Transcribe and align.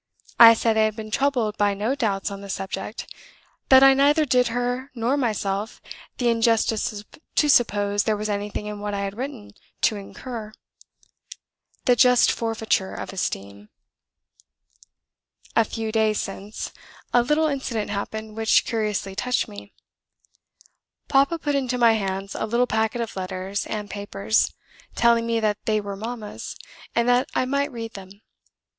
I 0.39 0.55
said 0.55 0.77
I 0.79 0.85
had 0.85 0.95
been 0.95 1.11
troubled 1.11 1.59
by 1.59 1.75
no 1.75 1.93
doubts 1.93 2.31
on 2.31 2.41
the 2.41 2.49
subject; 2.49 3.13
that 3.69 3.83
I 3.83 3.93
neither 3.93 4.25
did 4.25 4.47
her 4.47 4.89
nor 4.95 5.15
myself 5.15 5.79
the 6.17 6.27
injustice 6.27 7.03
to 7.35 7.47
suppose 7.47 8.01
there 8.03 8.17
was 8.17 8.27
anything 8.27 8.65
in 8.65 8.79
what 8.79 8.95
I 8.95 9.01
had 9.01 9.15
written 9.15 9.51
to 9.81 9.97
incur 9.97 10.53
the 11.85 11.95
just 11.95 12.31
forfeiture 12.31 12.95
of 12.95 13.13
esteem.... 13.13 13.69
"A 15.55 15.63
few 15.63 15.91
days 15.91 16.19
since, 16.19 16.71
a 17.13 17.21
little 17.21 17.45
incident 17.45 17.91
happened 17.91 18.35
which 18.35 18.65
curiously 18.65 19.15
touched 19.15 19.47
me. 19.47 19.71
Papa 21.09 21.37
put 21.37 21.53
into 21.53 21.77
my 21.77 21.93
hands 21.93 22.33
a 22.33 22.47
little 22.47 22.65
packet 22.65 23.01
of 23.01 23.15
letters 23.15 23.67
and 23.67 23.87
papers, 23.87 24.51
telling 24.95 25.27
me 25.27 25.39
that 25.41 25.63
they 25.65 25.79
were 25.79 25.95
mamma's, 25.95 26.55
and 26.95 27.07
that 27.07 27.29
I 27.35 27.45
might 27.45 27.71
read 27.71 27.93
them. 27.93 28.21